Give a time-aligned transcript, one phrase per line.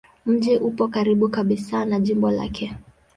[0.25, 2.75] Mji upo karibu kabisa na jimbo lake.